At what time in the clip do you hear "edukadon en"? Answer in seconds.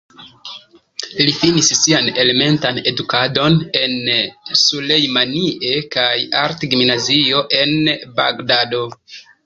2.93-3.93